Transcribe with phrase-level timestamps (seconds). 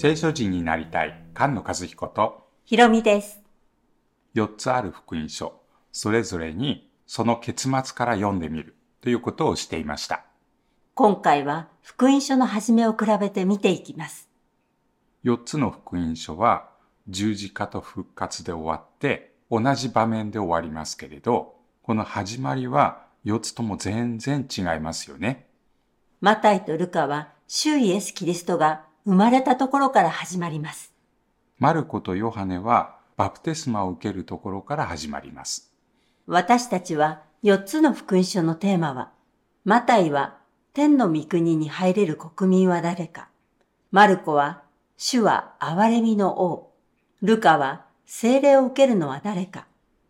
[0.00, 3.40] 聖書人になりたい菅野和彦とひろみです。
[4.36, 10.24] 4つある福音書、それぞれにその結末から読んでみるということをしていました。
[10.94, 14.28] 今回は福音書の始めを比べて見ていきます。
[15.24, 16.68] 4つの福音書は
[17.08, 25.48] 十字架と復活で終わって同じ場面で終わりますけれど、この始まりは4つとも全然違いますよね。
[26.20, 30.92] マタイとルカは、主イエス・キリストが生まれたところから始まります。
[31.58, 35.72] マルコとヨハネはバプテスマを受けるところから始まります。
[36.26, 39.12] 私たちは4つの福音書のテーマは、
[39.64, 40.36] マタイは
[40.74, 43.30] 天の御国に入れる国民は誰か。
[43.92, 44.62] マルコは
[44.98, 46.74] 主は憐れみの王。
[47.22, 49.66] ルカは聖霊を受けるのは誰か。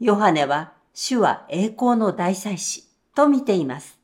[0.00, 4.00] ヨハネは主は栄光の大祭司と見ています。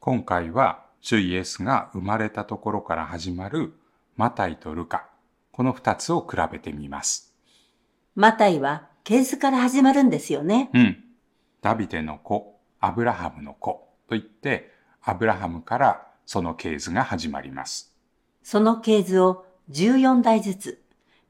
[0.00, 3.74] 今回は主イエスが生まれたところから始まる
[4.16, 5.08] マタイとルカ、
[5.50, 7.34] この二つを比べてみます。
[8.14, 10.70] マタイは系図から始まるんですよね。
[10.72, 11.04] うん。
[11.60, 17.92] ダビデの子、アブラハムの子といって、アブラハムからその系図が始まります。
[18.44, 20.82] その系図を14代ずつ、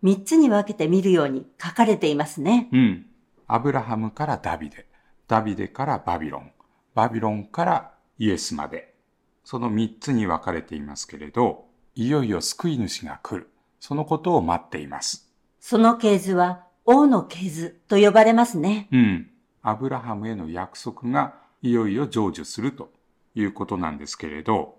[0.02, 2.68] 3つに分けて見るように書かれていますね。
[2.70, 3.06] うん。
[3.46, 4.86] アブラハムからダビデ、
[5.26, 6.52] ダビデからバビロン、
[6.94, 8.94] バビロンからイエスまで、
[9.42, 11.66] その三つに分かれていますけれど、
[11.96, 13.50] いよいよ救い主が来る。
[13.78, 15.30] そのことを待っています。
[15.60, 18.88] その系図は王の系図と呼ばれますね。
[18.92, 19.30] うん。
[19.62, 22.90] アブラハムへの約束がいよいよ成就すると
[23.34, 24.78] いうことなんですけれど、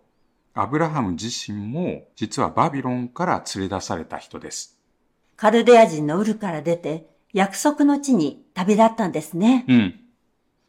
[0.53, 4.77] アブラハム自身も実はバビロンから連れ出された人です。
[5.35, 9.65] カルデア人のウルから出て約束の地に旅立ったんですね。
[9.67, 9.99] うん。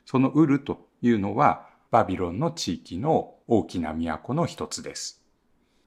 [0.04, 5.25] そのウルというのはバビロンの地域の大きな都の一つです。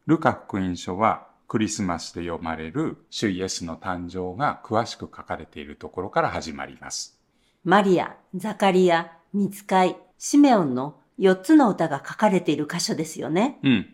[0.09, 7.21] ルカ福音書はクリスマスで読まれる主イエスの誕生が詳しく書かれているところから始まります。
[7.63, 13.59] マリア、ザカリア、ミツカイ、シメオンの4つの歌が書かれている箇所ですよね。
[13.61, 13.93] うん。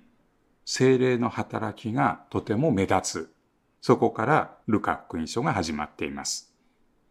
[0.63, 3.34] 精霊の働きがとても目立つ。
[3.81, 6.56] そこからルカ福音書が始まっています。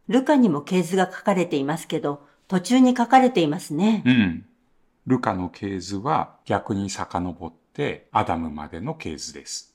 [0.09, 4.03] ルカにも系図が書かれていますけど、途中に書かれていますね。
[4.07, 4.47] うん。
[5.07, 9.75] ルカの系図は逆に遡ってアダムまでの系図です。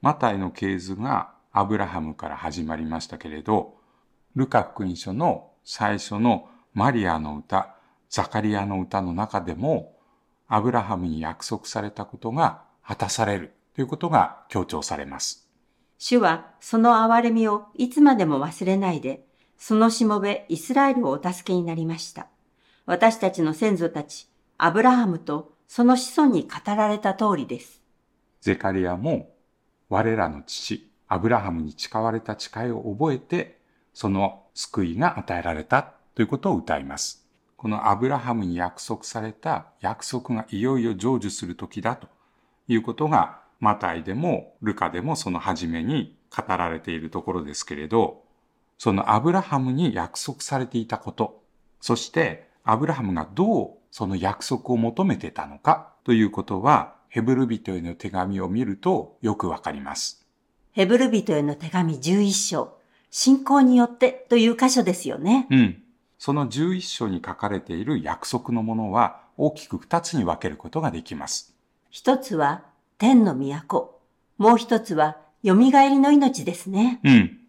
[0.00, 3.76] マタイの系図がアブラハムから始まりましたけれど、
[4.34, 7.74] ルカ福音書の最初のマリアの歌、
[8.08, 9.96] ザカリアの歌の中でも、
[10.48, 15.48] アブラハムに約束されたことが果たされるということが強調されます。
[15.98, 19.26] 主はその憐れみをいつまでも忘れないで、
[19.58, 22.28] そのしもべイスラエルをお助けになりました。
[22.86, 27.80] 私たちの先祖たち、アブラハムとその子孫に語られた通りです。
[28.40, 29.30] ゼカリアも
[29.88, 33.60] 我らの父、アブラハムに誓われた誓いを覚えて、
[33.94, 37.24] その救いが与えられたということを歌います。
[37.56, 42.08] このアブラハムに約束された約束がいよいよ成就する時だと
[42.66, 48.24] いうことが、マタイでもルカでもその初めに語られているところですけれど、
[48.76, 51.44] そのアブラハムに約束されていたこと、
[51.80, 60.24] そしてアブラハムがどうその約束を求めてたのかということは、ヘブル人への手紙を見るとよくわかります。
[60.72, 62.78] ヘブル人への手紙11章、
[63.10, 65.48] 信仰によってという箇所ですよね。
[65.50, 65.82] うん。
[66.18, 71.54] その11章に書かれている約束のものは大きく2つに分けることができます。
[71.90, 72.62] 一つは
[72.98, 73.98] 天の都、
[74.38, 77.00] もう一つは蘇りの命ですね。
[77.02, 77.40] うん。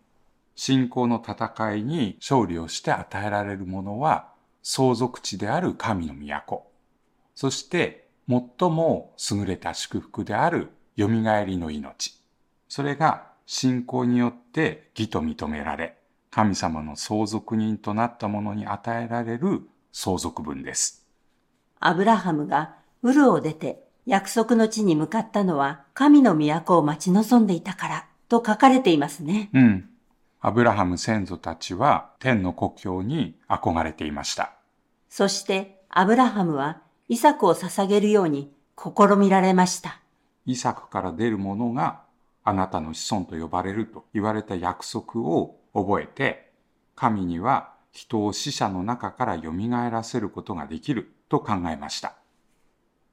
[0.56, 4.31] 信仰の戦いに勝利をして与えられるものは
[4.64, 6.68] 相続地である神の都。
[7.36, 12.22] そして最も優れた祝福である蘇りの命。
[12.68, 15.98] それが信仰によって義と認められ、
[16.30, 21.06] 神様の相続人となったものに与えられる相続分です。
[21.80, 29.50] アブラハムがウルを出て約束の地に向かったのは神の都を待ち望んでいたからと書かれていますね。
[29.54, 29.90] うん。
[30.44, 34.54] アブラハム先祖たちは天の故郷に憧れていました。
[35.08, 40.02] そしてアブラハムはイサクを捧げるように試みられました。
[40.48, 42.02] イサクから出るものが
[42.44, 46.52] あなたの子孫と呼ばれると言われた約束を覚えて、
[46.96, 49.52] 神には人を死者の中から蘇
[49.92, 52.16] らせることができると考えました。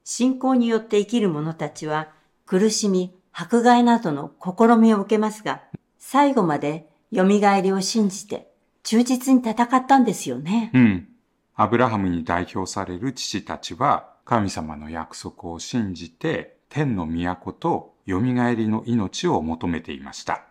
[0.03, 2.09] 信仰によって生きる者たちは
[2.47, 5.61] 苦しみ、迫害などの試みを受けますが、
[5.99, 7.23] 最後まで蘇
[7.61, 8.51] りを信じて
[8.83, 10.71] 忠実に戦ったんですよね。
[10.73, 11.07] うん。
[11.55, 20.45] アブラハムに代表される父たちは神様の約束を信じて天の都と蘇りの命を求めていました。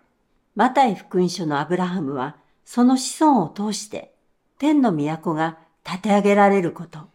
[0.54, 4.14] マタイ福音書のアブラハムは、その子孫を通して、
[4.58, 7.08] 天の都が立て上げられること、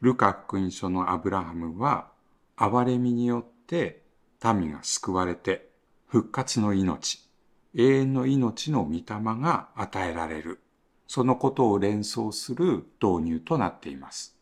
[0.00, 2.08] ルカ福音書のアブラハムは、
[2.56, 4.02] 憐れみによって
[4.42, 5.70] 民が救われて、
[6.06, 7.29] 復活の命、
[7.74, 9.02] 永遠の命の御霊
[9.40, 10.60] が与えられる。
[11.06, 14.36] そのことを連想する導入となっています。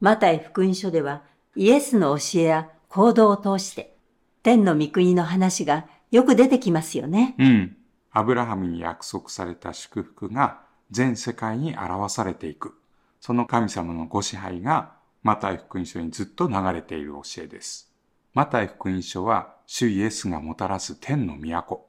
[0.00, 1.22] マタイ福音書では、
[1.54, 3.96] イエスの教えや行動を通して、
[4.42, 7.34] 天の御国の話がよく出てきますよね。
[7.38, 7.76] うん。
[8.12, 10.60] アブラハムに約束された祝福が
[10.90, 12.74] 全世界に表されていく。
[13.20, 14.92] その神様のご支配が
[15.22, 17.92] マタイ福音書にずっと流れている教えです。
[18.32, 21.85] マタイ福音書は主イエスがもたらす天の都、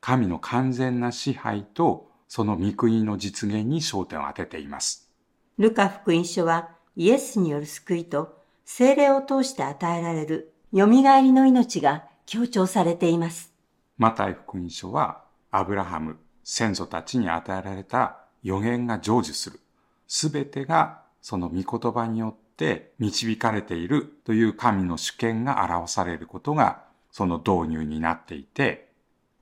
[0.00, 5.10] 神の完全な支配とその御国の実現に焦点を当てています。
[5.58, 13.52] ルカ福音書はイエスによる救いと精霊を通して与えられる蘇りの命が強調されています。
[13.98, 19.60] マタイ福音書はアブラハム、先祖たちに与えられた予言が成就する。
[20.06, 28.89] すべてがその御言葉によって導かれているという神の主権が表されることがその導入になっていて、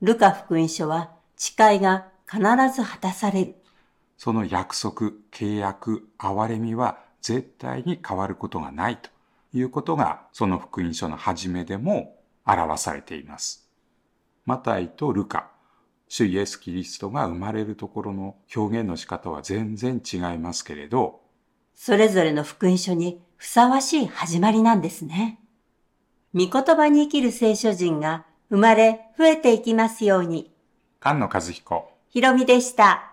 [0.01, 2.39] ルカ福音書は誓いが必
[2.73, 3.55] ず果たされる。
[4.17, 9.09] その約束、契約、憐れみは絶対に変わることがないと
[9.53, 12.15] いうことがその福音書の初めでも
[12.45, 13.69] 表されています。
[14.45, 15.51] マタイとルカ、
[16.07, 21.19] 主イエス・キリストが生まれるところの表現の仕方は全然違いますけれど、
[21.75, 25.39] それぞれの福音書にふさわしい始まりなんですね。
[26.33, 30.51] 御言葉に生きる聖書人が生まれ増えていきますように。
[31.01, 33.08] 菅野和彦、ひろみでした。